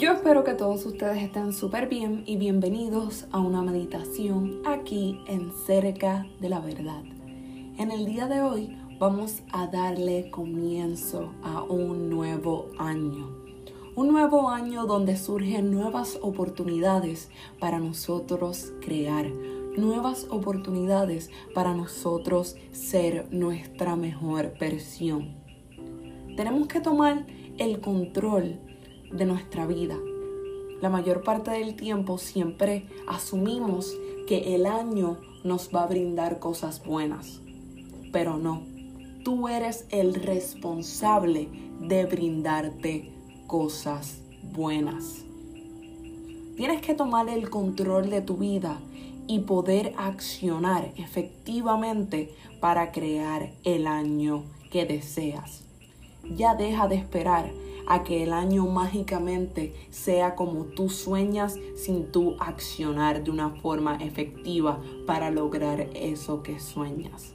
[0.00, 5.52] Yo espero que todos ustedes estén súper bien y bienvenidos a una meditación aquí en
[5.66, 7.02] Cerca de la Verdad.
[7.76, 13.28] En el día de hoy vamos a darle comienzo a un nuevo año.
[13.94, 17.28] Un nuevo año donde surgen nuevas oportunidades
[17.58, 19.26] para nosotros crear,
[19.76, 25.34] nuevas oportunidades para nosotros ser nuestra mejor versión.
[26.38, 27.26] Tenemos que tomar
[27.58, 28.69] el control
[29.10, 29.96] de nuestra vida.
[30.80, 33.94] La mayor parte del tiempo siempre asumimos
[34.26, 37.40] que el año nos va a brindar cosas buenas,
[38.12, 38.62] pero no.
[39.24, 41.48] Tú eres el responsable
[41.80, 43.12] de brindarte
[43.46, 45.24] cosas buenas.
[46.56, 48.80] Tienes que tomar el control de tu vida
[49.26, 55.64] y poder accionar efectivamente para crear el año que deseas.
[56.36, 57.50] Ya deja de esperar
[57.90, 63.96] a que el año mágicamente sea como tú sueñas sin tú accionar de una forma
[63.96, 67.34] efectiva para lograr eso que sueñas.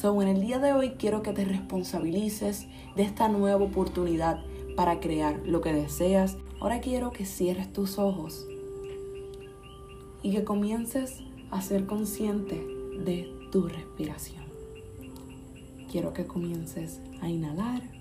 [0.00, 4.40] So, en el día de hoy quiero que te responsabilices de esta nueva oportunidad
[4.76, 6.36] para crear lo que deseas.
[6.60, 8.46] Ahora quiero que cierres tus ojos
[10.22, 12.64] y que comiences a ser consciente
[13.04, 14.44] de tu respiración.
[15.90, 17.97] Quiero que comiences a inhalar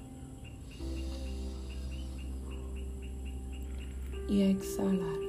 [4.28, 5.27] y exhalar.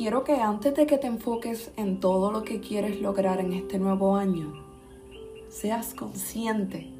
[0.00, 3.78] Quiero que antes de que te enfoques en todo lo que quieres lograr en este
[3.78, 4.54] nuevo año,
[5.50, 6.90] seas consciente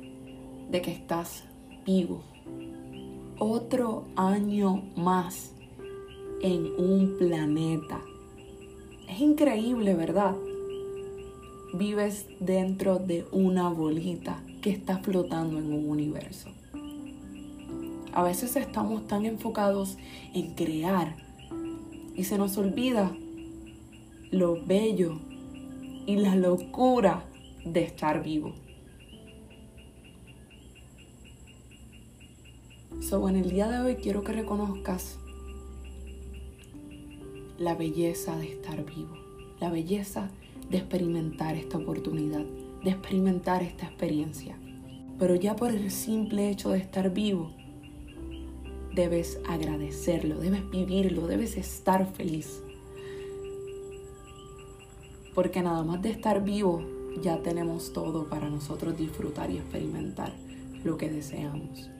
[0.70, 1.44] de que estás
[1.86, 2.22] vivo.
[3.38, 5.52] Otro año más
[6.42, 8.02] en un planeta.
[9.08, 10.36] Es increíble, ¿verdad?
[11.72, 16.50] Vives dentro de una bolita que está flotando en un universo.
[18.12, 19.96] A veces estamos tan enfocados
[20.34, 21.29] en crear
[22.20, 23.16] y se nos olvida
[24.30, 25.18] lo bello
[26.04, 27.24] y la locura
[27.64, 28.52] de estar vivo.
[33.00, 35.18] So, en el día de hoy quiero que reconozcas
[37.58, 39.16] la belleza de estar vivo,
[39.58, 40.28] la belleza
[40.68, 42.44] de experimentar esta oportunidad,
[42.84, 44.58] de experimentar esta experiencia.
[45.18, 47.50] Pero ya por el simple hecho de estar vivo,
[48.94, 52.62] debes agradecerlo, debes vivirlo, debes estar feliz.
[55.34, 56.82] Porque nada más de estar vivo
[57.22, 60.32] ya tenemos todo para nosotros disfrutar y experimentar
[60.84, 61.90] lo que deseamos.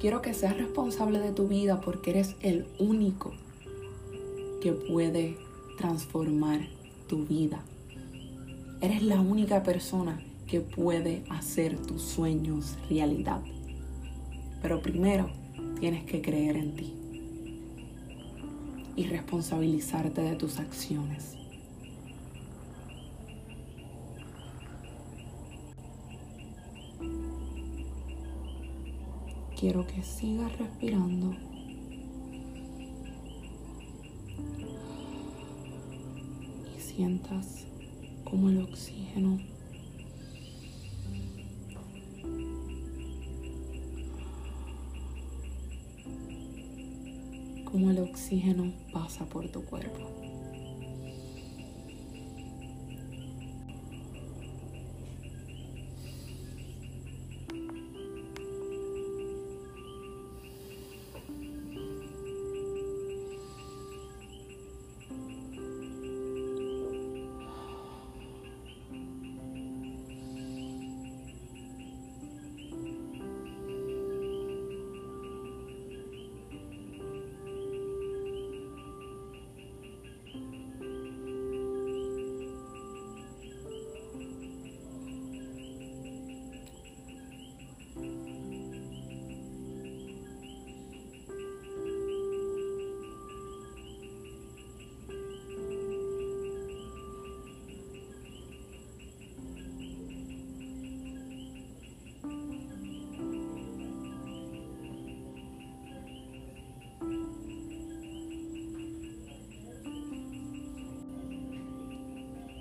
[0.00, 3.32] Quiero que seas responsable de tu vida porque eres el único
[4.60, 5.36] que puede
[5.78, 6.60] transformar
[7.08, 7.62] tu vida.
[8.80, 10.20] Eres la única persona
[10.52, 13.40] que puede hacer tus sueños realidad.
[14.60, 15.30] Pero primero
[15.80, 16.92] tienes que creer en ti
[18.94, 21.38] y responsabilizarte de tus acciones.
[29.58, 31.34] Quiero que sigas respirando.
[36.76, 37.64] Y sientas
[38.24, 39.51] como el oxígeno
[47.72, 50.06] cómo el oxígeno pasa por tu cuerpo.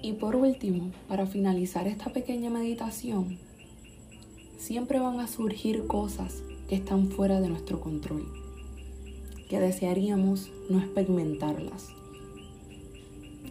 [0.03, 3.37] Y por último, para finalizar esta pequeña meditación,
[4.57, 8.25] siempre van a surgir cosas que están fuera de nuestro control,
[9.47, 11.89] que desearíamos no experimentarlas.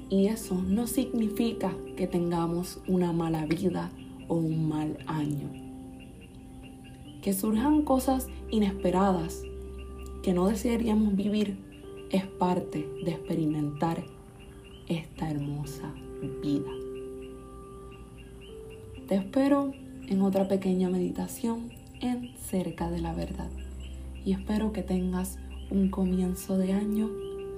[0.08, 3.92] Y eso no significa que tengamos una mala vida
[4.26, 5.52] o un mal año.
[7.22, 9.40] Que surjan cosas inesperadas
[10.24, 11.56] que no desearíamos vivir
[12.10, 14.02] es parte de experimentar
[14.88, 15.94] esta hermosa
[16.28, 16.70] vida.
[19.06, 19.72] Te espero
[20.08, 21.70] en otra pequeña meditación
[22.00, 23.50] en cerca de la verdad
[24.24, 25.38] y espero que tengas
[25.70, 27.08] un comienzo de año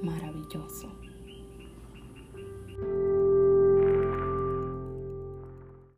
[0.03, 0.92] maravilloso.